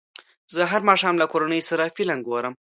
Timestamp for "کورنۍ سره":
1.31-1.93